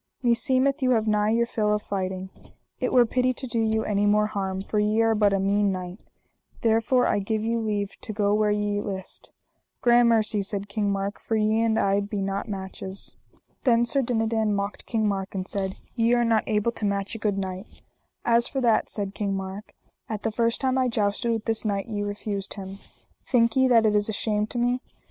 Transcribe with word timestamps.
meseemeth 0.23 0.81
you 0.81 0.89
have 0.97 1.05
nigh 1.05 1.29
your 1.29 1.45
fill 1.45 1.71
of 1.75 1.79
fighting, 1.83 2.31
it 2.79 2.91
were 2.91 3.05
pity 3.05 3.35
to 3.35 3.45
do 3.45 3.59
you 3.59 3.83
any 3.83 4.07
more 4.07 4.25
harm, 4.25 4.63
for 4.63 4.79
ye 4.79 4.99
are 4.99 5.13
but 5.13 5.31
a 5.31 5.39
mean 5.39 5.71
knight, 5.71 5.99
therefore 6.63 7.05
I 7.05 7.19
give 7.19 7.43
you 7.43 7.59
leave 7.59 7.91
to 8.01 8.11
go 8.11 8.33
where 8.33 8.49
ye 8.49 8.79
list. 8.79 9.31
Gramercy, 9.81 10.41
said 10.41 10.67
King 10.67 10.91
Mark, 10.91 11.19
for 11.21 11.35
ye 11.35 11.61
and 11.61 11.77
I 11.77 11.99
be 11.99 12.19
not 12.19 12.49
matches. 12.49 13.13
Then 13.63 13.85
Sir 13.85 14.01
Dinadan 14.01 14.55
mocked 14.55 14.87
King 14.87 15.07
Mark 15.07 15.35
and 15.35 15.47
said: 15.47 15.77
Ye 15.95 16.15
are 16.15 16.25
not 16.25 16.45
able 16.47 16.71
to 16.71 16.85
match 16.85 17.13
a 17.13 17.19
good 17.19 17.37
knight. 17.37 17.83
As 18.25 18.47
for 18.47 18.59
that, 18.59 18.89
said 18.89 19.13
King 19.13 19.35
Mark, 19.35 19.71
at 20.09 20.23
the 20.23 20.31
first 20.31 20.59
time 20.61 20.79
I 20.79 20.87
jousted 20.87 21.31
with 21.31 21.45
this 21.45 21.63
knight 21.63 21.85
ye 21.85 22.01
refused 22.01 22.55
him. 22.55 22.79
Think 23.27 23.55
ye 23.55 23.67
that 23.67 23.85
it 23.85 23.95
is 23.95 24.09
a 24.09 24.13
shame 24.13 24.47
to 24.47 24.57
me? 24.57 24.81